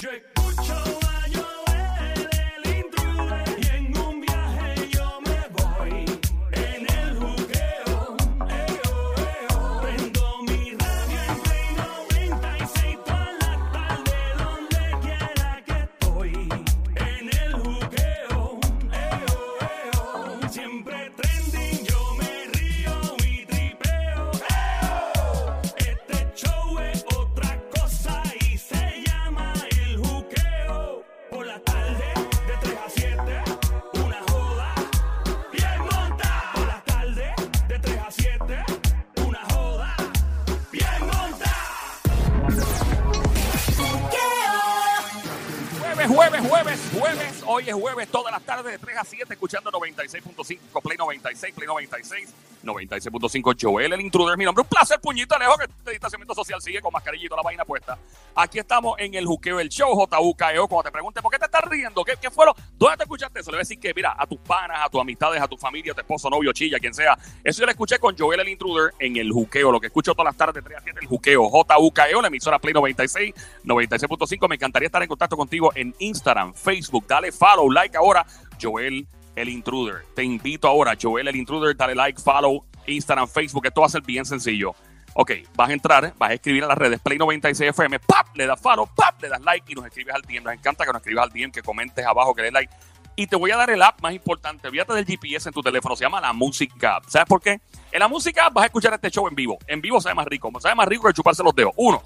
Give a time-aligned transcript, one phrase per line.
[0.00, 0.74] Yo escucho
[1.08, 1.15] a
[47.66, 51.66] Hoy es jueves, todas las tardes de 3 a 7, escuchando 96.5, Play 96, Play
[51.68, 54.36] 96, 96.5, Joel, el intruder.
[54.36, 57.64] Mi nombre, un placer, puñito lejos, que este distanciamiento social sigue con toda la vaina
[57.64, 57.96] puesta.
[58.34, 60.66] Aquí estamos en el juqueo, el show, JUKEO.
[60.66, 63.40] Cuando te pregunte por qué te estás riendo, ¿qué, qué fue lo, dónde te escuchaste
[63.40, 63.50] eso?
[63.50, 65.92] Le voy a decir que, mira, a tus panas, a tus amistades, a tu familia,
[65.92, 67.16] a tu esposo, novio, chilla, quien sea.
[67.44, 70.26] Eso yo lo escuché con Joel, el intruder, en el juqueo, lo que escucho todas
[70.26, 74.48] las tardes de 3 a 7, el juqueo, JUKEO, la emisora Play 96, 96.5.
[74.48, 77.06] Me encantaría estar en contacto contigo en Instagram, Facebook.
[77.06, 78.26] Dale follow, like ahora,
[78.60, 79.06] Joel
[79.36, 80.04] el Intruder.
[80.14, 83.66] Te invito ahora, Joel el Intruder, dale like, follow, Instagram, Facebook.
[83.66, 84.74] Esto va a ser bien sencillo.
[85.14, 88.36] Ok, vas a entrar, vas a escribir a las redes Play 96 FM, ¡pap!
[88.36, 89.20] Le das follow, ¡pap!
[89.22, 90.42] Le das like y nos escribes al DM.
[90.42, 92.74] Nos encanta que nos escribas al DM, que comentes abajo, que le des like.
[93.18, 94.68] Y te voy a dar el app más importante.
[94.68, 95.96] Olvídate del GPS en tu teléfono.
[95.96, 97.00] Se llama la Música.
[97.08, 97.60] ¿Sabes por qué?
[97.90, 99.56] En la Música vas a escuchar este show en vivo.
[99.66, 100.52] En vivo sabe más rico.
[100.60, 101.72] Sabe más rico que chuparse los dedos.
[101.76, 102.02] Uno.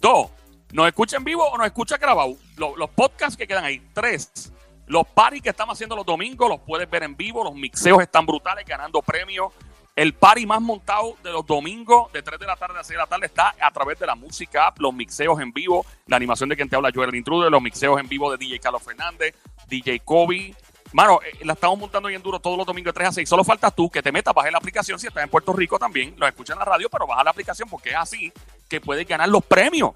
[0.00, 0.30] Dos.
[0.72, 2.34] Nos escucha en vivo o nos escucha grabado.
[2.56, 3.80] Los podcasts que quedan ahí.
[3.94, 4.52] Tres.
[4.90, 7.44] Los parties que estamos haciendo los domingos los puedes ver en vivo.
[7.44, 9.52] Los mixeos están brutales, ganando premios.
[9.94, 12.96] El party más montado de los domingos, de 3 de la tarde a 6 de
[12.96, 16.48] la tarde, está a través de la música app, los mixeos en vivo, la animación
[16.48, 19.32] de quien te habla, Joel el Intruder, los mixeos en vivo de DJ Carlos Fernández,
[19.68, 20.56] DJ Kobe.
[20.92, 23.28] Mano, eh, la estamos montando bien duro todos los domingos de 3 a 6.
[23.28, 24.98] Solo falta tú que te metas, bajes la aplicación.
[24.98, 27.68] Si estás en Puerto Rico también, lo escuchas en la radio, pero baja la aplicación
[27.68, 28.32] porque es así
[28.68, 29.92] que puedes ganar los premios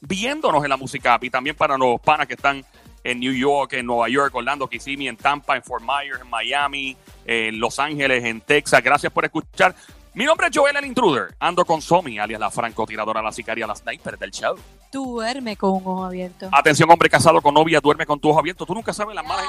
[0.00, 1.24] viéndonos en la música app.
[1.24, 2.64] Y también para los panas que están
[3.04, 6.96] en New York, en Nueva York, Orlando, Kissimmee, en Tampa, en Fort Myers, en Miami,
[7.24, 8.82] en Los Ángeles, en Texas.
[8.82, 9.74] Gracias por escuchar.
[10.14, 11.34] Mi nombre es Joel el Intruder.
[11.38, 14.56] Ando con Somi, alias la francotiradora, la sicaria, la sniper del show.
[14.92, 16.48] Duerme con un ojo abierto.
[16.52, 18.64] Atención, hombre casado con novia, duerme con tu ojo abierto.
[18.64, 19.46] Tú nunca sabes las malas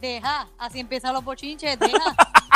[0.00, 1.98] Deja, así empiezan los bochinches, deja.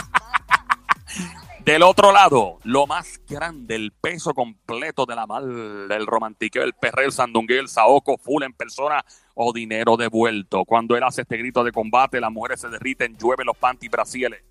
[1.69, 6.73] Del otro lado, lo más grande, el peso completo de la mal, el romantiqueo, el
[6.73, 10.65] perreo, el sandungueo, el saoco, full en persona o dinero devuelto.
[10.65, 14.43] Cuando él hace este grito de combate, las mujeres se derriten, llueven los panty brasiles.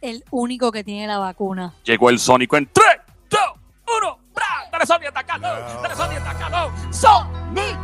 [0.00, 1.74] El único que tiene la vacuna.
[1.82, 2.86] Llegó el sónico en 3,
[3.28, 3.40] 2,
[4.02, 4.46] 1, ¡bra!
[4.70, 5.48] ¡Dale Sony, atacalo!
[5.82, 6.70] ¡Dale Sony, atacalo!
[6.92, 7.76] ¡Sonic!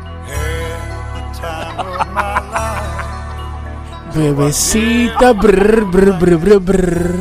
[4.14, 7.14] Bebecita, brr, brr, brr, brr.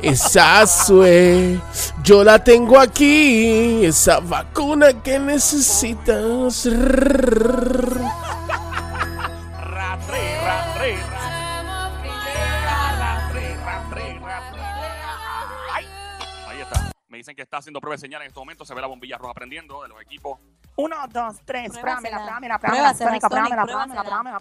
[0.00, 1.60] Esa sue,
[2.02, 3.84] yo la tengo aquí.
[3.84, 6.66] Esa vacuna que necesitas.
[15.70, 16.92] Ahí está.
[17.08, 18.64] Me dicen que está haciendo prueba de señal en este momento.
[18.64, 20.38] Se ve la bombilla roja prendiendo de los equipos.
[20.76, 24.38] Uno, dos, tres, prámela, prámela, prámela, prámela, prámela, La, prámela, la, prámela.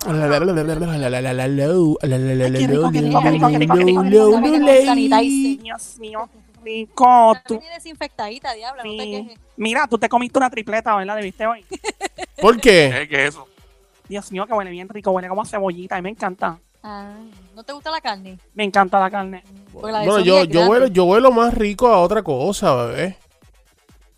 [5.61, 6.29] Dios mío,
[6.63, 7.37] rico.
[7.45, 9.11] Tú, desinfectadita, diabla, no te sí.
[9.11, 9.39] quejes.
[9.57, 11.17] Mira, tú te comiste una tripleta, ¿verdad?
[11.17, 11.63] ¿De viste hoy?
[12.41, 12.91] ¿Por qué?
[13.01, 13.47] ¿Qué ¿Qué es eso?
[14.09, 15.95] Dios mío, que huele bien rico, huele como a cebollita.
[15.95, 16.59] A mí me encanta.
[16.81, 17.13] Ah,
[17.55, 18.39] ¿No te gusta la carne?
[18.55, 19.43] Me encanta la carne.
[19.71, 23.17] Bueno, yo, yo, huelo, yo huelo más rico a otra cosa, bebé.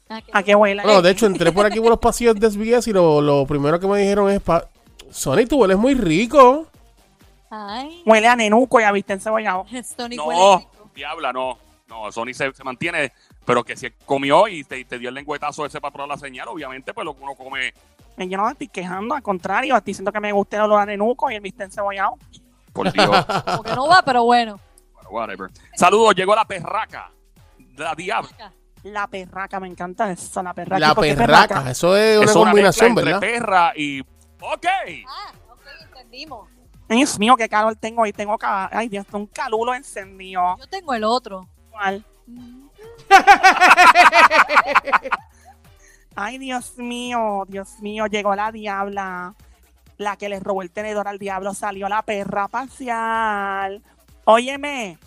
[0.10, 0.84] Ah, ¿A qué huele?
[0.84, 3.80] Bueno, de hecho, entré por aquí por los pasillos de SBS y lo, lo primero
[3.80, 4.68] que me dijeron es: pa
[5.10, 6.68] Sony, tú hueles muy rico.
[7.50, 9.66] Ay, Huele a nenuco y a viste encebollado.
[9.98, 10.90] Sonic No, huele rico.
[10.94, 11.58] diabla, no.
[11.88, 13.14] No, Sony se, se mantiene,
[13.46, 16.48] pero que si comió y te, te dio el lengüetazo ese para probar la señal,
[16.48, 17.68] obviamente, pues lo que uno come,
[18.18, 20.82] Eh, Yo no me estoy quejando, al contrario, estoy diciendo que me gusta el olor
[20.82, 22.18] a nenuco y el viste encebollado.
[22.74, 23.08] por Dios.
[23.46, 24.60] Como que no va, pero bueno.
[24.94, 25.50] Bueno, whatever.
[25.76, 27.12] Saludos, llegó la perraca.
[27.78, 28.52] La diabla.
[28.86, 30.80] La perraca, me encanta eso, la perraca.
[30.80, 31.72] La ¿Y por qué perraca.
[31.72, 33.16] Eso es una combinación, ¿verdad?
[33.16, 34.02] entre perra y...
[34.02, 34.68] Ok.
[35.08, 36.48] Ah, ok, entendimos.
[36.88, 38.14] Dios mío, qué calor tengo hoy.
[38.14, 38.70] Tengo ca...
[38.72, 40.56] Ay, Dios, un calulo encendido.
[40.60, 41.50] Yo tengo el otro.
[41.72, 42.06] ¿Cuál?
[42.28, 42.68] Mm,
[46.16, 49.34] Ay, Dios mío, Dios mío, llegó la diabla.
[49.98, 53.82] La que le robó el tenedor al diablo salió la perra parcial.
[54.26, 55.00] Óyeme,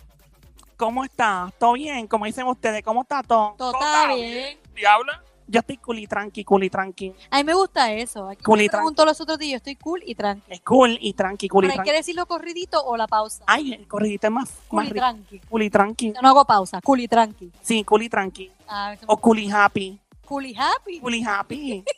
[0.79, 1.51] ¿cómo está?
[1.59, 2.07] ¿Todo bien?
[2.07, 2.81] ¿Cómo dicen ustedes?
[2.83, 3.53] ¿Cómo está todo?
[3.57, 4.57] Todo Todo está está bien.
[4.73, 5.23] Diabla.
[5.51, 7.13] Yo estoy cool y tranqui, cool y tranqui.
[7.31, 8.29] A mí me gusta eso.
[8.29, 10.43] Aquí Cool y me preguntó los otros días, yo estoy cool y tranqui.
[10.53, 11.97] Es cool y tranqui, cool y Pero hay que tranqui.
[11.99, 13.43] decirlo corridito o la pausa.
[13.47, 15.39] Ay, el corridito es más, Cool más y tranqui.
[15.49, 16.13] Cool y tranqui.
[16.13, 17.51] Yo no hago pausa, cool y tranqui.
[17.61, 18.51] Sí, cool y tranqui.
[18.67, 19.99] Ah, O cool y happy.
[20.23, 20.99] cool y happy.
[20.99, 21.83] Cool y happy.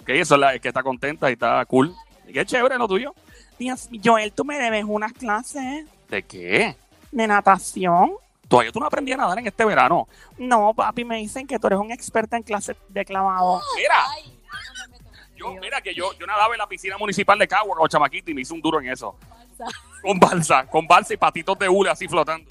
[0.00, 1.92] Ok, eso es la es que está contenta y está cool.
[2.32, 3.12] Qué chévere lo tuyo.
[3.58, 6.76] Dios Joel, tú me debes unas clases ¿De qué?
[7.16, 8.12] De natación.
[8.46, 10.06] Todavía tú no aprendí a nadar en este verano.
[10.38, 13.60] No, papi, me dicen que tú eres un experto en clases de clavado.
[13.74, 15.60] Mira, Ay, yo no me meto en yo, lío.
[15.60, 18.42] mira que yo, yo nadaba en la piscina municipal de Cagua con chamaquito y me
[18.42, 19.16] hice un duro en eso.
[19.58, 19.78] Balsa.
[20.02, 22.50] Con balsa, con balsa y patitos de hule así flotando.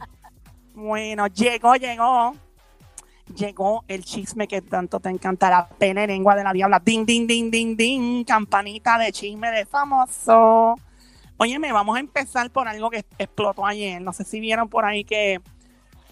[0.74, 2.36] Bueno, llegó, llegó.
[3.36, 6.80] Llegó el chisme que tanto te encanta, la pena lengua de la diabla.
[6.80, 8.24] Ding, ding, ding, ding, ding.
[8.26, 10.76] Campanita de chisme de famoso.
[11.38, 14.02] Óyeme, vamos a empezar por algo que explotó ayer.
[14.02, 15.42] No sé si vieron por ahí que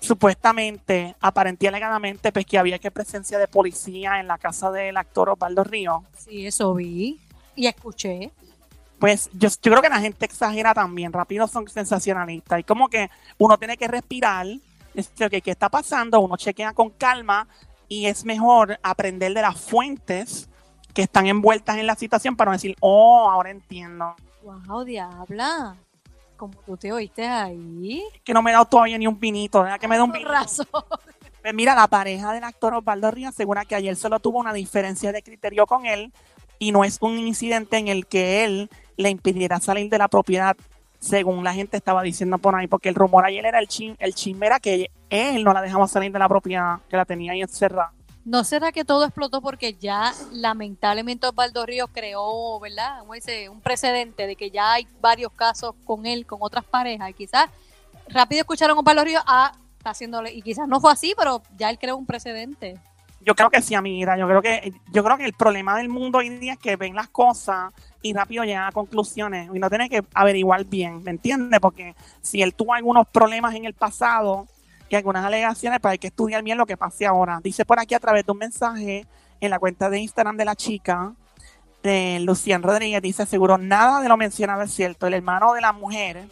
[0.03, 5.29] supuestamente, aparentía alegadamente, pues que había que presencia de policía en la casa del actor
[5.29, 6.03] Osvaldo Ríos.
[6.17, 7.21] Sí, eso vi
[7.55, 8.31] y escuché.
[8.99, 12.59] Pues yo, yo creo que la gente exagera también, rápido son sensacionalistas.
[12.59, 14.45] Y como que uno tiene que respirar,
[14.93, 16.19] decir, ok, ¿qué está pasando?
[16.19, 17.47] Uno chequea con calma
[17.87, 20.49] y es mejor aprender de las fuentes
[20.93, 24.15] que están envueltas en la situación para no decir, oh, ahora entiendo.
[24.43, 25.75] Wow, diabla.
[26.37, 28.03] Como tú te oíste ahí.
[28.23, 29.79] Que no me he dado todavía ni un vinito, ¿verdad?
[29.79, 30.31] Que me dé un Con vinito.
[30.31, 30.67] razón.
[31.41, 35.11] Pues mira, la pareja del actor Osvaldo Ríos asegura que ayer solo tuvo una diferencia
[35.11, 36.13] de criterio con él
[36.57, 40.55] y no es un incidente en el que él le impidiera salir de la propiedad,
[40.99, 44.15] según la gente estaba diciendo por ahí, porque el rumor ayer era el chisme, el
[44.15, 47.41] chisme era que él no la dejaba salir de la propiedad, que la tenía ahí
[47.41, 47.91] encerrada.
[48.25, 52.99] ¿No será que todo explotó porque ya lamentablemente Osvaldo Ríos creó, ¿verdad?
[52.99, 53.49] ¿Cómo dice?
[53.49, 57.09] Un precedente de que ya hay varios casos con él, con otras parejas.
[57.09, 57.49] Y quizás
[58.07, 60.31] rápido escucharon a Osvaldo Ríos, ah, está haciéndole.
[60.33, 62.79] Y quizás no fue así, pero ya él creó un precedente.
[63.25, 64.17] Yo creo que sí, amiga.
[64.17, 66.95] Yo creo que, yo creo que el problema del mundo hoy día es que ven
[66.95, 71.59] las cosas y rápido llegan a conclusiones y no tienen que averiguar bien, ¿me entiendes?
[71.59, 74.47] Porque si él tuvo algunos problemas en el pasado
[74.93, 77.39] y algunas alegaciones, pues hay que estudiar bien lo que pase ahora.
[77.43, 79.07] Dice por aquí a través de un mensaje
[79.41, 81.13] en la cuenta de Instagram de la chica,
[81.81, 85.07] de Lucian Rodríguez, dice, seguro nada de lo mencionado es cierto.
[85.07, 86.27] El hermano de la mujer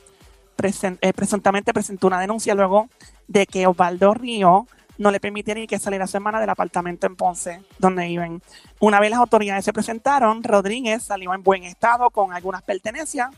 [0.58, 2.88] presen- eh, presuntamente presentó una denuncia luego
[3.28, 4.68] de que Osvaldo Río
[4.98, 8.42] no le permitieron que saliera semana del apartamento en Ponce, donde viven.
[8.80, 13.30] Una vez las autoridades se presentaron, Rodríguez salió en buen estado con algunas pertenencias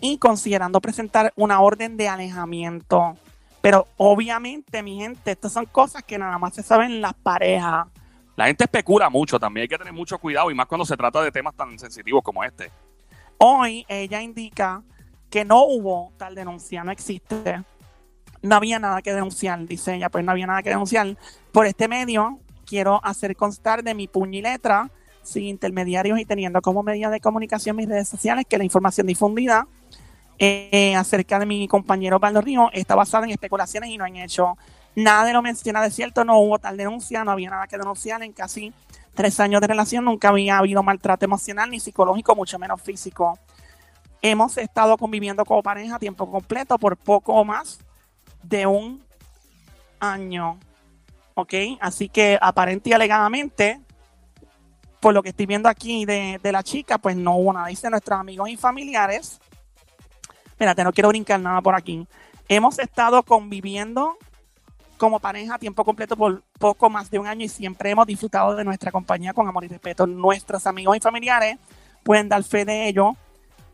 [0.00, 3.16] y considerando presentar una orden de alejamiento.
[3.60, 7.86] Pero obviamente, mi gente, estas son cosas que nada más se saben en las parejas.
[8.36, 11.22] La gente especula mucho también, hay que tener mucho cuidado y más cuando se trata
[11.22, 12.70] de temas tan sensitivos como este.
[13.36, 14.82] Hoy ella indica
[15.28, 17.62] que no hubo tal denuncia, no existe.
[18.42, 21.16] No había nada que denunciar, dice ella, pues no había nada que denunciar.
[21.52, 24.90] Por este medio quiero hacer constar de mi puño y letra,
[25.22, 29.68] sin intermediarios y teniendo como medida de comunicación mis redes sociales, que la información difundida
[30.42, 34.56] eh, acerca de mi compañero Valdo Río está basada en especulaciones y no en hechos.
[34.96, 38.22] Nada de lo mencionado es cierto, no hubo tal denuncia, no había nada que denunciar
[38.22, 38.72] en casi
[39.14, 43.38] tres años de relación, nunca había habido maltrato emocional ni psicológico, mucho menos físico.
[44.22, 47.78] Hemos estado conviviendo como pareja a tiempo completo por poco más
[48.42, 49.04] de un
[50.00, 50.58] año.
[51.34, 51.52] ¿Ok?
[51.80, 53.78] Así que aparente y alegadamente,
[55.00, 57.66] por lo que estoy viendo aquí de, de la chica, pues no hubo nada.
[57.66, 59.38] Dice nuestros amigos y familiares.
[60.60, 62.06] Espérate, no quiero brincar nada por aquí.
[62.46, 64.18] Hemos estado conviviendo
[64.98, 68.54] como pareja a tiempo completo por poco más de un año y siempre hemos disfrutado
[68.54, 70.06] de nuestra compañía con amor y respeto.
[70.06, 71.56] Nuestros amigos y familiares
[72.02, 73.16] pueden dar fe de ello.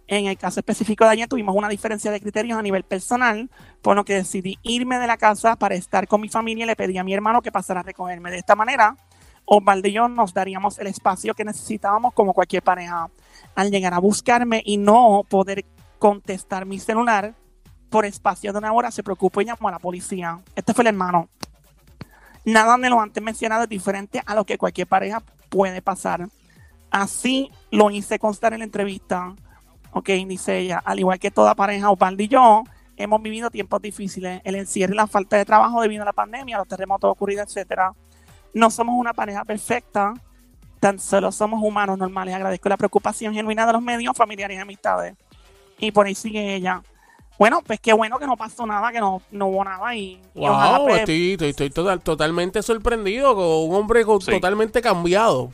[0.07, 3.51] En el caso específico de ayer tuvimos una diferencia de criterios a nivel personal,
[3.83, 6.77] por lo que decidí irme de la casa para estar con mi familia y le
[6.77, 8.31] pedí a mi hermano que pasara a recogerme.
[8.31, 8.97] De esta manera,
[9.45, 13.11] Osvaldo y yo nos daríamos el espacio que necesitábamos como cualquier pareja.
[13.57, 15.65] Al llegar a buscarme y no poder
[15.99, 17.35] contestar mi celular
[17.91, 20.41] por espacio de una hora, se preocupó y llamó a la policía.
[20.55, 21.29] Este fue el hermano.
[22.45, 26.29] Nada de lo antes mencionado es diferente a lo que cualquier pareja puede pasar.
[26.91, 29.35] Así lo hice constar en la entrevista.
[29.93, 32.63] Ok, dice ella, al igual que toda pareja, Osvaldo y yo,
[32.97, 36.59] hemos vivido tiempos difíciles, el encierro y la falta de trabajo debido a la pandemia,
[36.59, 37.93] los terremotos ocurridos, etcétera.
[38.55, 40.15] No somos una pareja perfecta,
[40.81, 42.35] tan solo somos humanos normales.
[42.35, 45.17] Agradezco la preocupación genuina de los medios, familiares y amistades.
[45.79, 46.83] Y por ahí sigue ella.
[47.39, 50.87] Bueno, pues qué bueno que no pasó nada, que no, no hubo nada y, Wow,
[50.87, 54.31] pues, estoy, estoy, estoy total- totalmente sorprendido con un hombre con- Sí.
[54.31, 55.53] totalmente cambiado.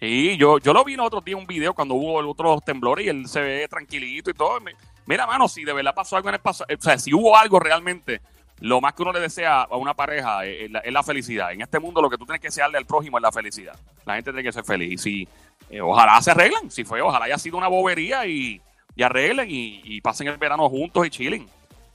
[0.00, 3.06] Y yo, yo lo vi el otro día un video cuando hubo el otro temblores
[3.06, 4.58] y él se ve tranquilito y todo.
[5.06, 7.58] Mira, mano, si de verdad pasó algo en el pasado, o sea, si hubo algo
[7.58, 8.20] realmente,
[8.60, 11.52] lo más que uno le desea a una pareja es, es la, es la felicidad.
[11.52, 13.76] En este mundo lo que tú tienes que desearle al prójimo es la felicidad.
[14.04, 14.92] La gente tiene que ser feliz.
[14.92, 15.28] Y si,
[15.70, 16.70] eh, ojalá se arreglen.
[16.70, 18.60] Si fue, ojalá haya sido una bobería y,
[18.96, 21.46] y arreglen y, y pasen el verano juntos y chillen.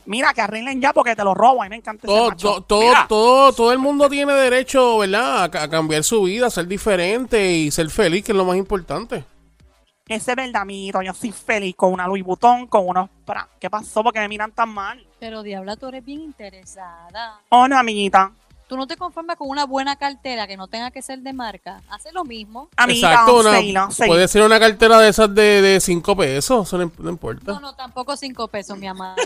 [0.06, 1.62] Mira, que arreglen ya porque te lo robo.
[1.62, 2.62] A mí me encanta ese Todo, macho.
[2.62, 5.44] todo, todo, todo el mundo tiene derecho, ¿verdad?
[5.44, 8.46] A, ca- a cambiar su vida, a ser diferente y ser feliz, que es lo
[8.46, 9.24] más importante.
[10.08, 11.02] Ese es verdad, amiguito.
[11.04, 13.10] Yo soy feliz con una Louis Vuitton, con unos...
[13.60, 14.02] ¿Qué pasó?
[14.04, 15.06] Porque me miran tan mal.
[15.20, 17.40] Pero Diabla, tú eres bien interesada.
[17.50, 18.32] Oh, no, amiguita.
[18.70, 21.82] Tú no te conformas con una buena cartera que no tenga que ser de marca.
[21.90, 22.70] Hace lo mismo.
[22.88, 23.90] Exacto, una- Seila.
[24.06, 27.54] puede ser una cartera de esas de, de cinco pesos, eso no, no importa.
[27.54, 29.16] No, no, tampoco cinco pesos, mi amor.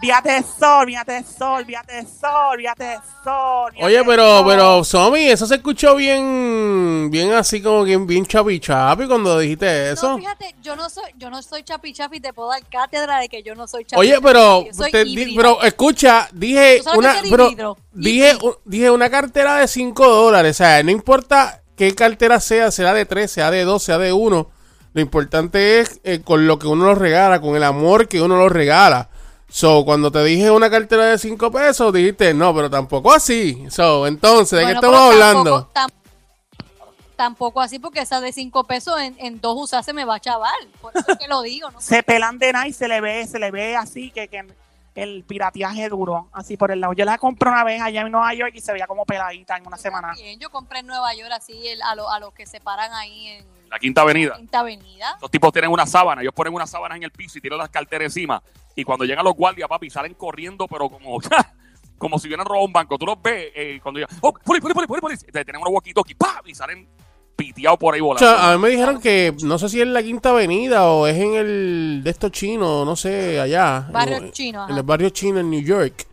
[0.00, 3.72] Víate de sol, víate de sol, víate de sol, víate de sol.
[3.80, 4.46] Oye, de pero, sol.
[4.48, 9.92] pero, Somi, eso se escuchó bien, bien así como bien, bien chapi chapi cuando dijiste
[9.92, 10.10] eso.
[10.12, 13.28] No, fíjate, yo no soy, yo no soy chapi chapi, te puedo dar cátedra de
[13.28, 17.14] que yo no soy chapi Oye, pero, te di- pero escucha, dije ¿Tú sabes una,
[17.30, 22.70] pero, dije, dije una cartera de 5 dólares, o sea, no importa qué cartera sea,
[22.70, 24.50] sea de 3, sea de 2, sea de 1,
[24.94, 28.36] lo importante es eh, con lo que uno lo regala, con el amor que uno
[28.36, 29.08] lo regala.
[29.48, 33.66] So, cuando te dije una cartera de 5 pesos, dijiste, no, pero tampoco así.
[33.70, 35.68] So, entonces, ¿de Bueno, qué estamos pero hablando?
[35.72, 36.02] Tampoco, tam-
[37.16, 40.20] tampoco así, porque esa de cinco pesos en, en dos usas se me va a
[40.20, 40.52] chaval.
[40.80, 41.80] Por eso es que lo digo, ¿no?
[41.80, 44.44] Se pelan de nada y se le ve, se le ve así que, que
[44.94, 46.92] el pirateaje duro, así por el lado.
[46.92, 49.66] Yo la compré una vez allá en Nueva York y se veía como peladita en
[49.66, 50.12] una semana.
[50.14, 52.92] Bien, yo compré en Nueva York así el- a, lo- a los que se paran
[52.92, 54.34] ahí en La Quinta Avenida.
[54.36, 55.12] Quinta Avenida.
[55.14, 57.70] Estos tipos tienen una sábana, ellos ponen una sábana en el piso y tiran las
[57.70, 58.42] carteras encima.
[58.76, 61.18] Y cuando llegan los guardias, papi, salen corriendo, pero como,
[61.98, 62.98] como si hubieran robado un banco.
[62.98, 65.16] Tú los ves eh, cuando llegan, oh, poli, poli, poli, poli, poli.
[65.16, 66.46] Te- Tienen unos walkie-talkie, ¡pam!
[66.46, 66.86] Y salen
[67.36, 68.26] piteados por ahí O volando.
[68.28, 71.06] sea, a mí me dijeron que no sé si es en la Quinta Avenida o
[71.06, 73.88] es en el de estos chinos, no sé, allá.
[73.92, 74.72] Barrio en, chino, ajá.
[74.72, 76.06] En el barrio chino en New York.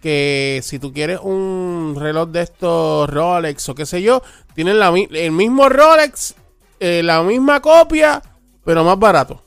[0.00, 4.22] Que si tú quieres un reloj de estos Rolex o qué sé yo,
[4.54, 6.34] tienen la, el mismo Rolex,
[6.78, 8.22] eh, la misma copia,
[8.64, 9.42] pero más barato.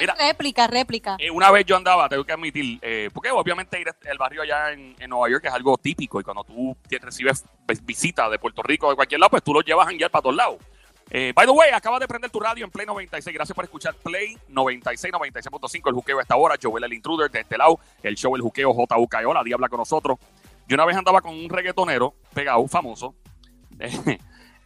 [0.00, 0.14] Mira.
[0.14, 1.16] réplica, réplica.
[1.18, 4.72] Eh, una vez yo andaba, tengo que admitir, eh, porque obviamente ir al barrio allá
[4.72, 8.62] en, en Nueva York es algo típico y cuando tú recibes vis- visitas de Puerto
[8.62, 10.56] Rico o de cualquier lado, pues tú los llevas a janguear para todos lados.
[11.08, 13.32] Eh, by the way, acabas de prender tu radio en Play 96.
[13.32, 15.88] Gracias por escuchar Play 96, 96.5.
[15.88, 16.56] El juqueo a esta hora.
[16.60, 17.78] Joel el Intruder de este lado.
[18.02, 19.32] El show El Juqueo JUKO.
[19.32, 20.18] La Diabla con nosotros.
[20.66, 23.14] Yo una vez andaba con un reggaetonero pegado, famoso.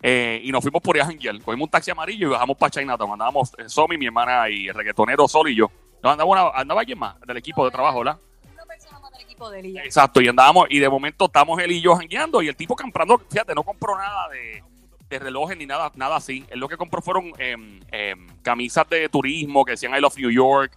[0.02, 1.40] eh, y nos fuimos por ahí a janguear.
[1.40, 3.12] Cogimos un taxi amarillo y bajamos para Chinatown.
[3.12, 5.71] Andábamos eh, Somi, mi hermana y el reggaetonero Sol y yo.
[6.02, 8.19] No, andaba, una- andaba alguien más del equipo de trabajo, ¿verdad?
[8.54, 9.78] Una persona más del equipo de él y.
[9.78, 13.19] Exacto, y andábamos, y de momento estamos él y yo jangueando, y el tipo comprando,
[13.30, 14.62] fíjate, no compró nada de,
[15.11, 16.45] de relojes ni nada, nada así.
[16.49, 20.30] Él lo que compró fueron em, em, camisas de turismo que decían I love New
[20.30, 20.73] York,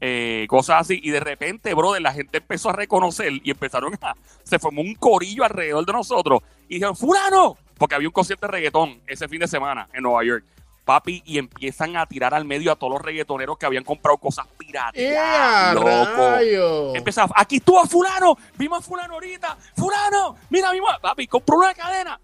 [0.00, 4.14] eh, cosas así, y de repente, brother, la gente empezó a reconocer y empezaron a,
[4.44, 8.52] se formó un corillo alrededor de nosotros, y dijeron, fulano, porque había un concierto de
[8.52, 10.44] reggaetón ese fin de semana en Nueva York.
[10.84, 14.46] Papi, y empiezan a tirar al medio a todos los reggaetoneros que habían comprado cosas
[14.58, 15.00] piratas.
[15.00, 16.94] ¡Ea, loco.
[16.94, 21.56] Empieza, aquí estuvo a fulano, vimos a fulano ahorita, fulano, mira, vimos, a- papi, compró
[21.58, 22.20] una cadena.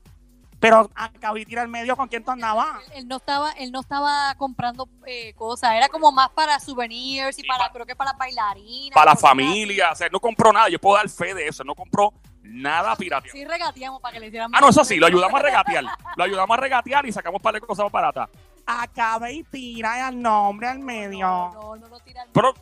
[0.58, 2.82] Pero acabé de tirar al medio con quién tú andabas.
[2.88, 7.38] Él, él no estaba, él no estaba comprando eh, cosas, era como más para souvenirs
[7.38, 8.94] y para, pa- creo que para bailarinas.
[8.94, 11.74] Para la familia, o sea, no compró nada, yo puedo dar fe de eso, no
[11.74, 12.12] compró
[12.46, 13.26] nada pirata.
[13.28, 13.38] así.
[13.38, 15.84] Sí regateamos para que le hicieran Ah, no, eso sí, lo ayudamos a regatear,
[16.16, 18.28] lo ayudamos a regatear y sacamos para de cosas más baratas.
[18.66, 21.26] Acabé y tira el nombre al medio.
[21.26, 22.28] No, no, no lo tiran.
[22.32, 22.52] Pero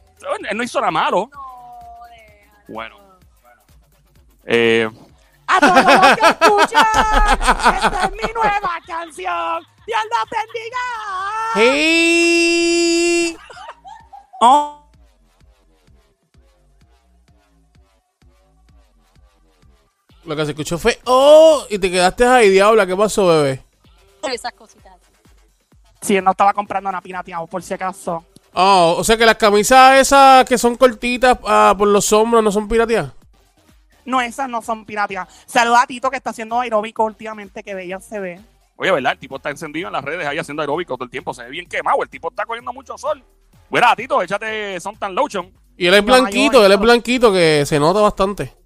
[0.50, 1.30] él no hizo nada malo.
[1.32, 1.40] No,
[2.10, 2.64] déjalo.
[2.68, 2.96] Bueno.
[4.44, 4.90] Eh,
[5.46, 6.86] A todos los que escuchan,
[7.76, 9.64] esta es mi nueva canción.
[9.86, 10.84] Dios los bendiga.
[11.54, 13.36] ¡Hey!
[14.40, 14.83] Oh,
[20.26, 21.66] Lo que se escuchó fue, ¡oh!
[21.68, 23.62] Y te quedaste ahí, diabla, ¿qué pasó, bebé?
[24.32, 24.94] Esas cositas.
[26.00, 28.24] sí, él no estaba comprando nada pirateado, por si acaso.
[28.54, 32.52] Oh, o sea que las camisas esas que son cortitas ah, por los hombros no
[32.52, 33.12] son pirateadas.
[34.04, 35.28] No, esas no son pirateadas.
[35.46, 38.40] Saluda a Tito que está haciendo aeróbico últimamente, que bella se ve.
[38.76, 39.12] oye, ¿verdad?
[39.12, 41.50] El tipo está encendido en las redes ahí haciendo aeróbico todo el tiempo, se ve
[41.50, 43.22] bien quemado, el tipo está cogiendo mucho sol.
[43.70, 45.52] Mira, Tito, échate Suntan Lotion.
[45.76, 48.63] Y él es blanquito, él es blanquito que se nota bastante.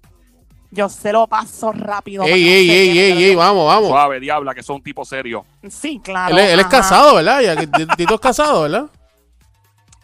[0.71, 2.23] Yo se lo paso rápido.
[2.23, 3.89] Ey, ey, no ey, ey, ey, vamos, vamos.
[3.89, 5.45] Suave, diabla, que son un tipo serio.
[5.67, 6.33] Sí, claro.
[6.37, 6.77] Él, es- él es ajá.
[6.77, 7.41] casado, ¿verdad?
[7.41, 8.85] Ya que T- Tito es casado, ¿verdad?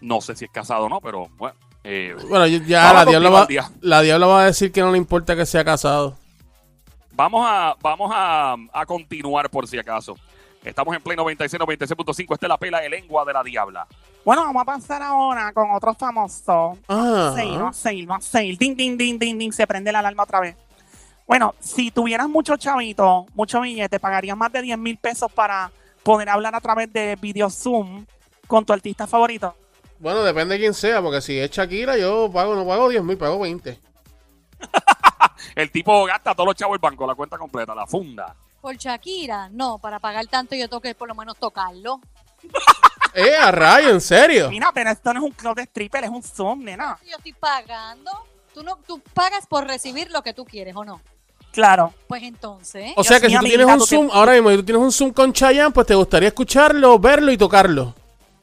[0.02, 1.56] No sé si es casado o no, pero bueno.
[1.84, 3.48] eh, Bueno, ya- la diabla, va,
[3.82, 6.18] la diabla va a decir que no le importa que sea casado.
[7.12, 10.18] Vamos a, vamos a, a continuar por si acaso.
[10.66, 12.34] Estamos en Play 96, 96.5.
[12.34, 13.88] Esta es la pela de lengua de la diabla.
[14.24, 16.78] Bueno, vamos a pasar ahora con otro famoso.
[16.88, 17.34] Ah.
[17.36, 18.56] Sale, no sale, no sale.
[18.58, 19.52] Ding, ding, ding, ding, ding.
[19.52, 20.56] Se prende la alarma otra vez.
[21.28, 25.72] Bueno, si tuvieras mucho chavito, mucho billete, pagarías más de 10 mil pesos para
[26.04, 28.06] poder hablar a través de video Zoom
[28.48, 29.56] con tu artista favorito.
[30.00, 33.18] Bueno, depende de quién sea, porque si es Shakira, yo pago, no pago 10 mil,
[33.18, 33.80] pago 20.
[35.56, 38.36] El tipo gasta todos los chavos del banco, la cuenta completa, la funda.
[38.66, 42.02] Por Shakira, no, para pagar tanto yo tengo que por lo menos tocarlo.
[43.14, 44.50] Eh, a rayo, en serio.
[44.50, 47.00] Mira, pero esto no es un club de stripper, es un Zoom, nena.
[47.10, 48.12] Yo estoy pagando.
[48.54, 51.00] Tú no, tú pagas por recibir lo que tú quieres, ¿o no?
[51.54, 51.94] Claro.
[52.10, 54.64] Pues entonces, O sea que si tú tienes un tú Zoom, ahora mismo, si tú
[54.66, 57.94] tienes un Zoom con Chayanne, pues te gustaría escucharlo, verlo y tocarlo.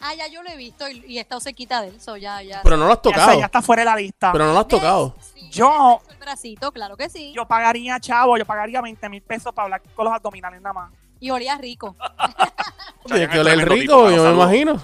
[0.03, 2.43] Ah, ya yo lo he visto y, y he estado cerquita de él, so ya,
[2.43, 2.61] ya.
[2.63, 3.33] Pero no lo has Ya, tocado.
[3.33, 4.33] sé, ya está fuera de la lista.
[4.33, 5.17] Pero no lo has tocado.
[5.35, 7.33] Sí, Yo- el bracito, claro que sí.
[7.35, 10.93] Yo pagaría, chavo, yo pagaría 20 mil pesos para hablar con los abdominales nada más.
[11.21, 11.97] Y olía rico.
[13.07, 14.83] Tiene Chayanne que oler rico, yo me imagino.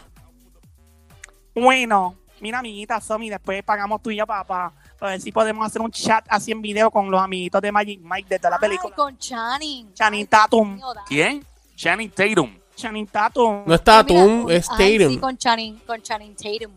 [1.55, 5.91] Bueno, mira, amiguita Somi, después pagamos tú y yo para ver si podemos hacer un
[5.91, 8.95] chat así en video con los amiguitos de Magic Mike desde la Ay, película.
[8.95, 9.93] con Channing.
[9.95, 10.81] Channing Tatum.
[11.07, 11.45] ¿Quién?
[11.77, 12.58] Channing Tatum.
[12.79, 13.65] Channing Tatum.
[13.67, 15.13] No es Tatum, Mira, es ay, Tatum.
[15.15, 16.73] sí, con Channing, con Channing Tatum.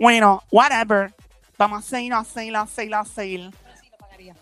[0.00, 1.14] Bueno, whatever.
[1.58, 3.50] Vamos a seguir, a seguir, a seguir, a seguir.
[3.80, 4.34] Sí, lo pagaría.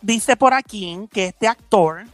[0.00, 2.04] Dice por aquí que este actor,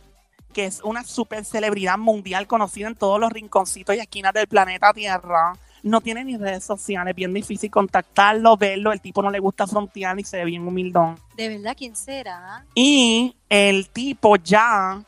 [0.52, 4.92] que es una super celebridad mundial conocida en todos los rinconcitos y esquinas del planeta
[4.92, 9.68] Tierra, no tiene ni redes sociales, bien difícil contactarlo, verlo, el tipo no le gusta
[9.68, 11.16] frontear y se ve bien humildón.
[11.36, 12.64] ¿De verdad quién será?
[12.74, 15.00] Y el tipo ya,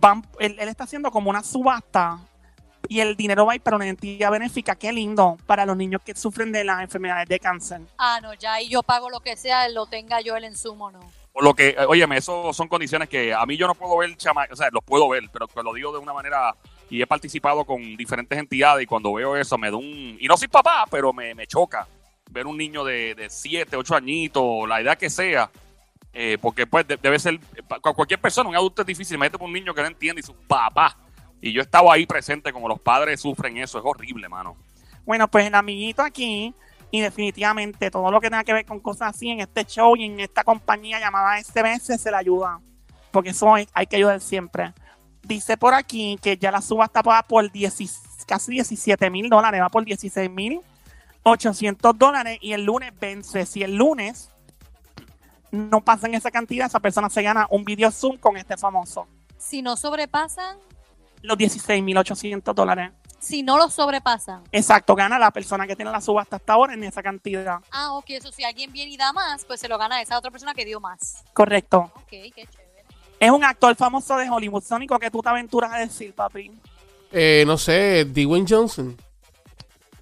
[0.00, 2.20] van- él, él está haciendo como una subasta
[2.88, 6.00] y el dinero va a ir para una entidad benéfica, qué lindo, para los niños
[6.04, 7.80] que sufren de las enfermedades de cáncer.
[7.98, 11.00] Ah, no, ya ahí yo pago lo que sea, lo tenga yo el insumo, no.
[11.32, 14.16] Por lo que, eh, óyeme, eso son condiciones que a mí yo no puedo ver,
[14.16, 16.54] chama, o sea, los puedo ver, pero te lo digo de una manera,
[16.90, 20.36] y he participado con diferentes entidades y cuando veo eso me da un, y no
[20.36, 21.88] soy papá, pero me, me choca
[22.30, 25.50] ver un niño de, de 7, 8 añitos, la edad que sea,
[26.12, 29.48] eh, porque pues de- debe ser, para cualquier persona, un adulto es difícil, imagínate por
[29.48, 30.96] un niño que no entiende y su papá,
[31.44, 34.56] y yo estaba ahí presente como los padres sufren eso, es horrible, mano.
[35.04, 36.54] Bueno, pues el amiguito aquí,
[36.90, 40.06] y definitivamente todo lo que tenga que ver con cosas así en este show y
[40.06, 42.60] en esta compañía llamada SBS se le ayuda.
[43.10, 44.72] Porque eso hay, hay que ayudar siempre.
[45.22, 49.68] Dice por aquí que ya la subasta va por 10 casi 17 mil dólares, va
[49.68, 50.62] por 16 mil
[51.24, 53.44] 800 dólares y el lunes vence.
[53.44, 54.30] Si el lunes
[55.50, 59.06] no pasan esa cantidad, esa persona se gana un video Zoom con este famoso.
[59.36, 60.56] Si no sobrepasan,
[61.24, 62.92] Los 16 mil 800 dólares.
[63.18, 64.42] si no lo sobrepasan.
[64.52, 67.60] Exacto, gana la persona que tiene la subasta hasta ahora en esa cantidad.
[67.70, 70.30] Ah, ok, eso si alguien viene y da más, pues se lo gana esa otra
[70.30, 71.24] persona que dio más.
[71.32, 71.90] Correcto.
[71.94, 72.84] Ok, qué chévere.
[73.18, 74.62] Es un actor famoso de Hollywood.
[74.62, 76.52] Sónico, que tú te aventuras a decir, papi?
[77.10, 78.94] Eh, no sé, Dwayne Johnson.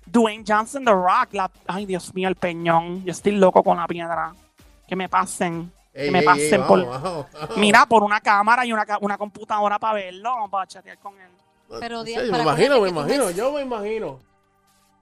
[0.06, 1.32] Dwayne Johnson, The Rock.
[1.32, 1.48] La...
[1.68, 3.04] Ay, Dios mío, el peñón.
[3.04, 4.34] Yo estoy loco con la piedra.
[4.88, 5.70] Que me pasen.
[5.94, 6.86] Ey, que me ey, pasen ey, por...
[6.86, 7.56] vamos, vamos, vamos.
[7.56, 10.48] Mira, por una cámara y una, una computadora para verlo.
[10.50, 11.30] Para chatear con él.
[11.80, 14.20] Pero, Sí, me imagino, me imagino, yo me imagino.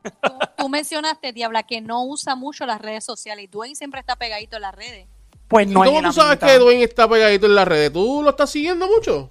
[0.02, 4.16] Tú, tú mencionaste, Diabla, que no usa mucho las redes sociales y Dwayne siempre está
[4.16, 5.06] pegadito en las redes.
[5.48, 7.92] Pues ¿Y no es cómo tú sabes que Dwayne está pegadito en las redes?
[7.92, 9.30] ¿Tú lo estás siguiendo mucho?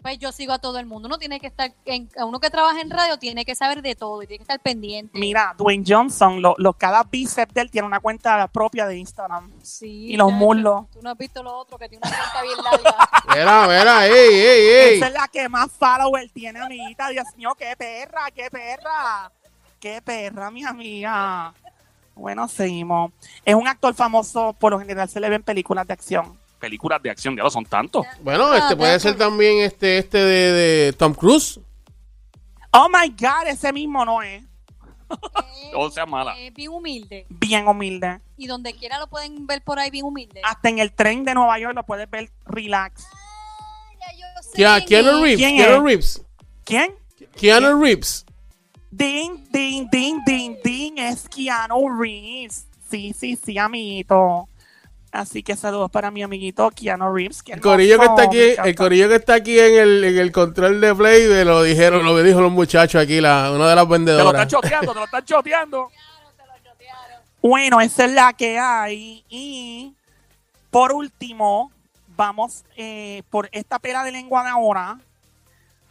[0.00, 1.08] Pues yo sigo a todo el mundo.
[1.08, 3.96] Uno tiene que estar, en, a uno que trabaja en radio tiene que saber de
[3.96, 5.18] todo y tiene que estar pendiente.
[5.18, 9.50] Mira, Dwayne Johnson, lo, lo- cada bíceps de él tiene una cuenta propia de Instagram.
[9.62, 10.88] Sí, y los muslos.
[10.92, 13.08] Tú no has visto lo otro que tiene una cuenta bien larga.
[13.34, 14.96] Mira, mira, ey, ey, ey.
[14.98, 17.08] Esa es la que más follower tiene, amiguita.
[17.08, 19.30] Dios mío, qué perra, qué perra.
[19.80, 21.52] Qué perra, mi amiga.
[22.14, 23.12] Bueno, seguimos.
[23.44, 26.38] Es un actor famoso, por lo general se le ve en películas de acción.
[26.58, 28.04] Películas de acción, ya lo son tantos.
[28.20, 29.30] Bueno, Ah, este puede de ser acuerdo.
[29.30, 31.60] también este, este de, de Tom Cruise.
[32.72, 34.42] Oh my God, ese mismo no es.
[34.42, 34.46] Eh,
[35.74, 36.38] O sea, mala.
[36.38, 37.26] Es bien humilde.
[37.28, 38.20] Bien humilde.
[38.36, 40.40] Y donde quiera lo pueden ver por ahí bien humilde.
[40.44, 43.06] Hasta en el tren de Nueva York lo puedes ver relax.
[44.00, 45.22] Ya yo sé Kia- quién Keanu es.
[45.22, 45.82] Reeves, ¿Quién Keanu es?
[45.82, 46.22] Reeves.
[46.64, 46.94] ¿Quién?
[47.36, 48.26] Keanu Reeves.
[48.90, 50.98] Ding, ding, ding, ding, ding.
[50.98, 52.66] Es Keanu Reeves.
[52.90, 54.48] Sí, sí, sí, amiguito.
[55.10, 57.42] Así que saludos para mi amiguito Keanu Reeves.
[57.42, 60.18] que El corillo que está aquí, me el corillo que está aquí en el, en
[60.18, 63.74] el control de play, de lo dijeron, lo dijo los muchachos aquí, la, una de
[63.74, 64.48] las Te lo están vendedoras.
[64.48, 65.90] choteando, te lo están choteando.
[67.40, 69.24] Bueno, esa es la que hay.
[69.28, 69.94] Y
[70.70, 71.70] por último,
[72.16, 74.98] vamos eh, por esta pera de lengua de ahora.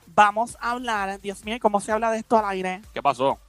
[0.08, 2.82] Vamos a hablar, Dios mío, ¿cómo se habla de esto al aire?
[2.94, 3.40] ¿Qué pasó?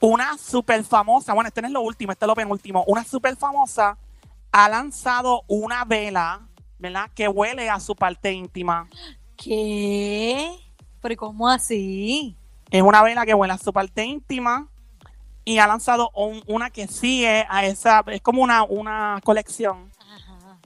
[0.00, 2.84] Una super famosa, bueno, este no es lo último, este es lo penúltimo.
[2.86, 3.96] Una super famosa
[4.56, 6.46] ha lanzado una vela,
[6.78, 7.10] ¿verdad?
[7.12, 8.88] Que huele a su parte íntima.
[9.36, 10.48] ¿Qué?
[11.00, 12.36] Pero ¿y cómo así?
[12.70, 14.68] Es una vela que huele a su parte íntima
[15.44, 19.90] y ha lanzado un- una que sigue a esa, es como una, una colección.
[19.98, 20.58] Ajá.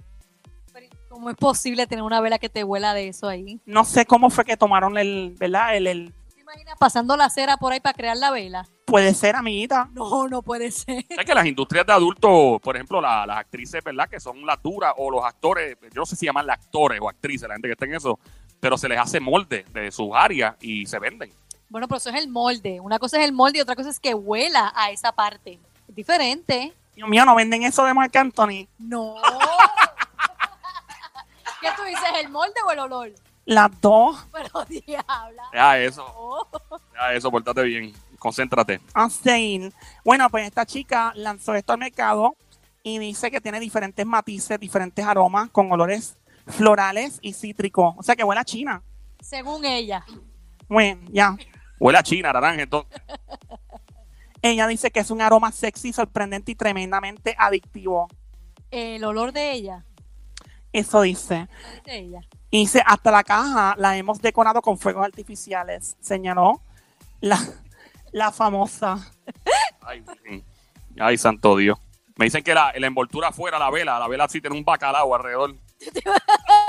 [0.72, 3.59] Pero ¿y ¿cómo es posible tener una vela que te huela de eso ahí?
[3.64, 5.74] No sé cómo fue que tomaron el, ¿verdad?
[5.77, 6.17] El, el- ¿Te
[6.52, 8.66] imaginas pasando la cera por ahí para crear la vela?
[8.87, 9.88] puede ser, amiguita.
[9.92, 11.04] No, no puede ser.
[11.11, 14.08] Es que las industrias de adultos, por ejemplo, la- las actrices, ¿verdad?
[14.08, 17.46] Que son las duras, o los actores, yo no sé si llaman actores o actrices,
[17.46, 18.18] la gente que está en eso,
[18.61, 21.30] pero se les hace molde de sus áreas y se venden.
[21.68, 22.80] Bueno, pero eso es el molde.
[22.80, 25.58] Una cosa es el molde y otra cosa es que huela a esa parte.
[25.87, 26.72] Es diferente.
[26.96, 28.66] Dios mío, no venden eso de Marc Anthony.
[28.78, 29.16] No.
[31.61, 33.12] ¿Qué tú dices, el molde o el olor?
[33.48, 34.26] Las dos.
[34.32, 35.42] Pero diabla.
[35.54, 36.61] Ya eso, No.
[36.94, 38.78] ya eso, portate bien, concéntrate.
[38.94, 39.72] Insane.
[40.04, 42.37] Bueno, pues esta chica lanzó esto al mercado
[42.82, 47.94] y dice que tiene diferentes matices, diferentes aromas con olores florales y cítricos.
[47.96, 48.82] O sea que huele a China.
[49.20, 50.04] Según ella.
[50.68, 51.34] Bueno, ya.
[51.80, 53.00] Huele a China, naranja, entonces.
[54.42, 58.08] Ella dice que es un aroma sexy, sorprendente y tremendamente adictivo.
[58.70, 59.84] El olor de ella.
[60.72, 61.48] Eso dice.
[62.50, 65.96] Y dice, hasta la caja la hemos decorado con fuegos artificiales.
[66.00, 66.61] Señaló
[67.20, 67.38] la,
[68.12, 68.98] la famosa.
[69.83, 70.04] Ay.
[70.98, 71.78] Ay, santo Dios.
[72.16, 75.14] Me dicen que la, la envoltura afuera, la vela, la vela sí tiene un bacalao
[75.14, 75.54] alrededor.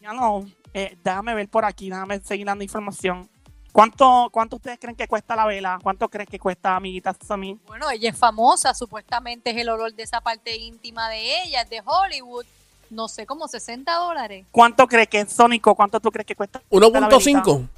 [0.00, 3.30] Ya no, eh, déjame ver por aquí, déjame seguir dando información.
[3.72, 5.78] ¿Cuánto, ¿Cuánto ustedes creen que cuesta la vela?
[5.82, 7.58] ¿Cuánto creen que cuesta, amiguita Sammy?
[7.66, 11.82] Bueno, ella es famosa, supuestamente es el olor de esa parte íntima de ella, de
[11.82, 12.44] Hollywood.
[12.90, 14.44] No sé, como 60 dólares.
[14.50, 15.74] ¿Cuánto crees que es Sónico?
[15.74, 16.60] ¿Cuánto tú crees que cuesta?
[16.70, 17.16] la velita?
[17.16, 17.68] 1.5.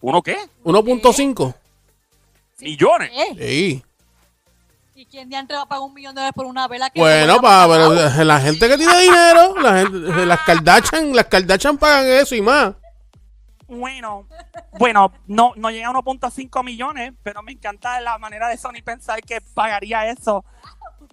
[0.00, 0.38] ¿Uno qué?
[0.64, 1.54] 1.5.
[2.60, 3.10] Millones.
[3.36, 3.84] Sí.
[4.94, 7.34] ¿Y quién diantre va a pagar un millón de dólares por una vela que Bueno,
[7.34, 12.06] a pa, pero la gente que tiene dinero, la gente, las Kardashian, las Kardashian pagan
[12.06, 12.74] eso y más.
[13.70, 14.26] Bueno,
[14.78, 19.20] bueno, no, no llega a 1.5 millones, pero me encanta la manera de Sony pensar
[19.22, 20.44] que pagaría eso.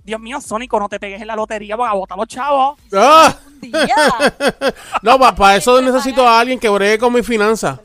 [0.03, 2.79] Dios mío, Sónico, no te pegues en la lotería porque a botar los chavos.
[2.93, 3.35] Ah.
[5.01, 7.79] No, para eso necesito a alguien que bregue con mi finanzas.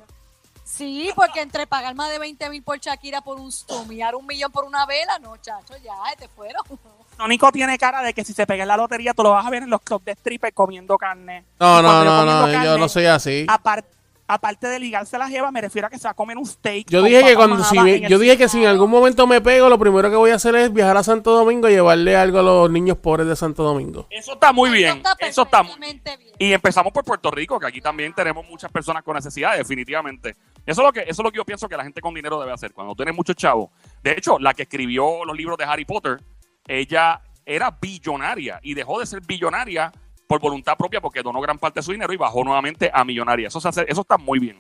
[0.65, 4.15] Sí, porque entre pagar más de 20 mil por Shakira por un zoom y dar
[4.15, 6.63] un millón por una vela, no, chacho, ya, te fueron.
[7.17, 9.51] Sónico tiene cara de que si se pega en la lotería, tú lo vas a
[9.51, 11.45] ver en los clubs de stripper comiendo carne.
[11.61, 13.47] No, no, no, no, yo carne, no soy así.
[13.49, 13.85] apar-
[14.27, 16.87] aparte de ligarse las jevas, me refiero a que se va a comer un steak.
[16.89, 19.69] Yo dije que cuando si me- yo dije que si en algún momento me pego,
[19.69, 22.43] lo primero que voy a hacer es viajar a Santo Domingo y llevarle algo a
[22.43, 24.07] los niños pobres de Santo Domingo.
[24.11, 25.03] Eso está muy bien.
[25.21, 26.33] Eso está muy perfectamente bien.
[26.39, 30.31] Y empezamos por Puerto Rico, que aquí también tenemos muchas personas con necesidades, definitivamente.
[30.65, 32.41] Eso es lo que, eso es lo que yo pienso que la gente con dinero
[32.41, 32.73] debe hacer.
[32.73, 33.71] Cuando tienes muchos chavos.
[34.03, 36.23] De hecho, la que escribió los libros de Harry Potter,
[36.67, 39.93] ella era billonaria y dejó de ser billonaria
[40.33, 43.49] por voluntad propia porque donó gran parte de su dinero y bajó nuevamente a millonaria.
[43.49, 44.59] Eso, se hace, eso está muy bien.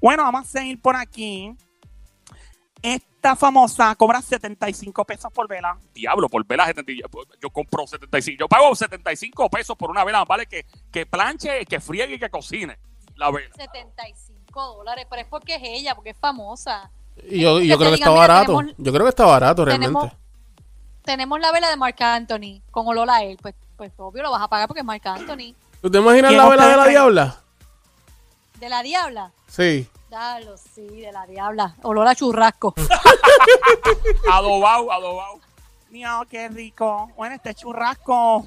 [0.00, 1.52] Bueno, vamos a seguir por aquí.
[2.80, 5.76] Esta famosa cobra 75 pesos por vela.
[5.92, 6.92] Diablo, por vela 70,
[7.42, 8.38] yo compro 75.
[8.38, 12.30] Yo pago 75 pesos por una vela, vale que, que planche, que friegue y que
[12.30, 12.78] cocine
[13.16, 13.52] la vela.
[13.56, 16.92] 75 dólares, pero es porque es ella, porque es famosa.
[17.28, 18.56] Y yo, yo creo que diga, está mira, barato.
[18.58, 20.16] tenemos- Yo creo que está barato Tenemos, realmente.
[21.02, 23.36] tenemos la vela de Marc Anthony con olor a él.
[23.42, 25.54] Pues, pues obvio lo vas a pagar porque es Marc Anthony.
[25.80, 27.40] ¿Tú te imaginas ¿Quién la vela de la diabla?
[28.58, 29.32] ¿De la diabla?
[29.46, 29.88] Sí.
[30.10, 31.76] Dalo, sí, de la diabla.
[31.82, 32.74] Olor a churrasco.
[34.32, 35.40] Adobao, adobao.
[35.90, 37.10] Mío, qué rico.
[37.16, 38.44] Bueno, este churrasco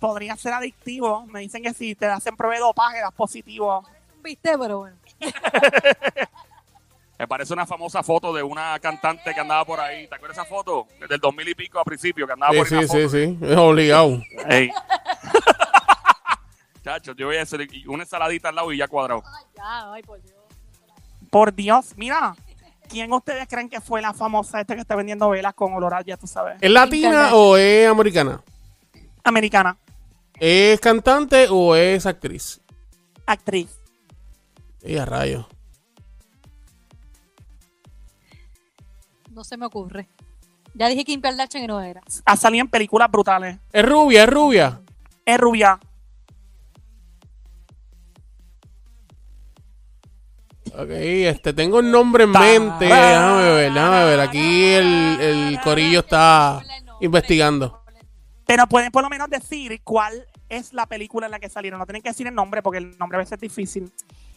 [0.00, 1.26] podría ser adictivo.
[1.26, 3.84] Me dicen que si te hacen prueba de dopaje, das positivo.
[4.22, 4.56] ¿Viste?
[4.56, 4.96] Pero bueno.
[7.20, 10.06] Me parece una famosa foto de una cantante que andaba por ahí.
[10.08, 10.86] ¿Te acuerdas esa foto?
[11.06, 12.88] Del 2000 y pico a principio, que andaba Sí, por ahí.
[12.88, 13.38] sí, sí, sí.
[13.42, 14.22] Es obligado.
[14.48, 14.70] Ey.
[16.82, 19.22] Chacho, yo voy a hacer una ensaladita al lado y ya cuadrado.
[19.26, 20.34] Ay, ya, ay, por Dios.
[21.28, 22.34] Por Dios, mira.
[22.88, 26.00] ¿Quién ustedes creen que fue la famosa esta que está vendiendo velas con olor a,
[26.00, 26.56] ya tú sabes?
[26.58, 28.42] ¿Es latina o es americana?
[29.22, 29.76] Americana,
[30.36, 32.62] ¿Es cantante o es actriz?
[33.26, 33.78] actriz.
[34.82, 35.44] Y a rayos.
[39.40, 40.06] No se me ocurre.
[40.74, 42.02] Ya dije Kim Kardashian y no era.
[42.26, 43.58] Ha salido en películas brutales.
[43.72, 44.82] Es rubia, es rubia.
[45.24, 45.80] Es rubia.
[50.74, 52.84] Ok, este, tengo un nombre en mente.
[52.84, 54.20] Déjame ver, déjame ver.
[54.20, 56.62] Aquí el, el corillo está
[57.00, 57.82] investigando.
[58.44, 61.78] Pero pueden por lo menos decir cuál es la película en la que salieron.
[61.78, 63.90] No tienen que decir el nombre porque el nombre a veces es difícil.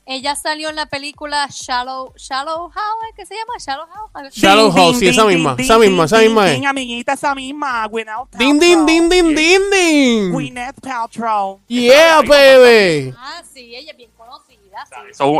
[0.05, 3.13] Ella salió en la película Shallow, Shallow How, ¿eh?
[3.15, 3.53] ¿qué se llama?
[3.57, 4.29] Shallow How.
[4.31, 7.87] Shallow ding, sí, esa misma, esa misma, esa misma ding, amiguita, esa misma.
[7.87, 10.31] Gwyneth Din, din, din, din, din, din.
[10.31, 11.61] Gwyneth Paltrow.
[11.67, 13.13] Yeah, baby.
[13.17, 14.83] Ah, sí, ella es bien conocida.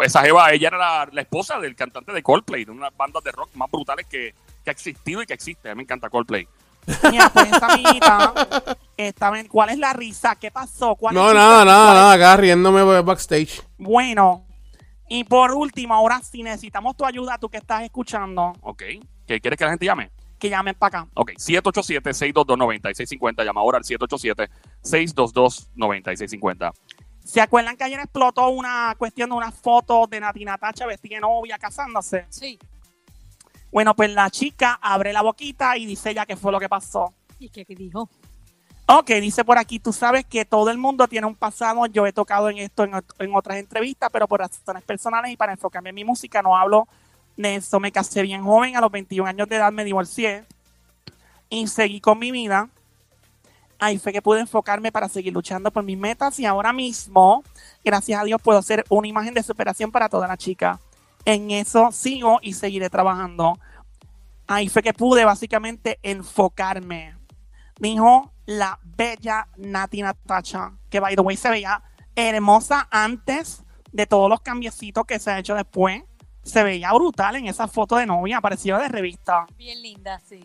[0.06, 2.98] esa Jeva, ella era la, la esposa del cantante de Coldplay, de una de las
[2.98, 5.70] bandas de rock más brutales que, que ha existido y que existe.
[5.70, 6.48] A mí me encanta Coldplay.
[7.12, 8.34] Mira, pues esa amiguita,
[8.96, 10.36] estaba en- ¿cuál es la risa?
[10.36, 10.96] ¿Qué pasó?
[10.96, 13.62] ¿Cuál No, es nada, nada, ¿Cuál es- nada, acá riéndome backstage.
[13.78, 14.46] Bueno,
[15.08, 18.84] y por último, ahora sí necesitamos tu ayuda, tú que estás escuchando, Ok.
[19.28, 20.10] ¿Qué quieres que la gente llame?
[20.40, 21.10] que llamen para acá.
[21.14, 23.46] Ok, 787-622-9650.
[23.46, 26.74] Llama ahora al 787-622-9650.
[27.24, 31.22] ¿Se acuerdan que ayer explotó una cuestión de una foto de Nati Natacha vestida de
[31.22, 32.26] novia casándose?
[32.30, 32.60] Sí.
[33.72, 37.14] Bueno, pues la chica abre la boquita y dice ya qué fue lo que pasó.
[37.40, 38.10] ¿Y qué dijo?
[38.86, 42.12] Ok, dice por aquí, tú sabes que todo el mundo tiene un pasado, yo he
[42.12, 45.96] tocado en esto en, en otras entrevistas, pero por razones personales y para enfocarme en
[45.96, 46.88] mi música no hablo
[47.38, 47.80] de eso.
[47.80, 50.44] Me casé bien joven, a los 21 años de edad me divorcié
[51.50, 52.70] y seguí con mi vida.
[53.80, 57.44] Ahí fue que pude enfocarme para seguir luchando por mis metas y ahora mismo,
[57.86, 60.80] gracias a Dios, puedo ser una imagen de superación para toda la chica.
[61.24, 63.58] En eso sigo y seguiré trabajando.
[64.46, 67.23] Ahí fue que pude básicamente enfocarme
[67.80, 71.82] dijo la bella Nati Natacha, que by the way se veía
[72.16, 76.04] hermosa antes de todos los cambiecitos que se ha hecho después.
[76.44, 79.46] Se veía brutal en esa foto de novia, parecía de revista.
[79.58, 80.44] Bien linda, sí.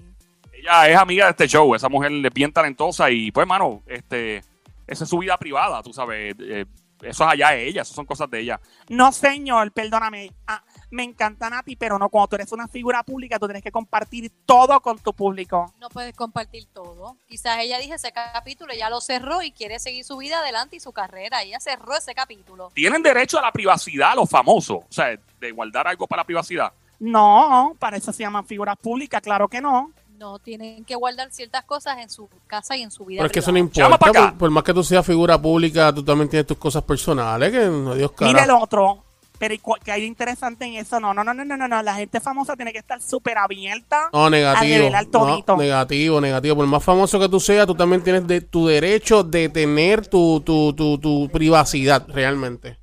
[0.53, 1.75] Ella es amiga de este show.
[1.75, 4.43] Esa mujer es bien talentosa y, pues, mano, este,
[4.87, 6.37] esa es su vida privada, tú sabes.
[6.39, 6.67] Eh,
[7.03, 8.61] eso es allá de ella, eso son cosas de ella.
[8.89, 10.33] No, señor, perdóname.
[10.47, 13.73] Ah, me encanta Nati, pero no, cuando tú eres una figura pública, tú tienes que
[13.73, 15.73] compartir todo con tu público.
[15.79, 17.17] No puedes compartir todo.
[17.27, 20.81] Quizás ella dije ese capítulo, ya lo cerró y quiere seguir su vida adelante y
[20.81, 21.43] su carrera.
[21.43, 22.71] Ella cerró ese capítulo.
[22.75, 24.79] Tienen derecho a la privacidad los famosos.
[24.79, 26.73] O sea, de guardar algo para la privacidad.
[27.01, 29.93] No, para eso se llaman figuras públicas, claro que no.
[30.19, 33.21] No tienen que guardar ciertas cosas en su casa y en su vida.
[33.21, 33.99] Pero es que eso no importa.
[33.99, 37.53] Por, por más que tú seas figura pública, tú también tienes tus cosas personales.
[37.53, 38.45] Que no, Dios Mire cara.
[38.45, 39.05] el otro.
[39.39, 40.99] Pero ¿y cu- ¿qué hay interesante en eso?
[41.01, 41.83] No, no, no, no, no, no, no.
[41.83, 44.09] La gente famosa tiene que estar súper abierta.
[44.13, 44.79] No, negativo.
[44.79, 45.57] revelar No, todito.
[45.57, 46.57] negativo, negativo.
[46.57, 50.41] Por más famoso que tú seas, tú también tienes de, tu derecho de tener tu,
[50.41, 52.79] tu, tu, tu privacidad, realmente.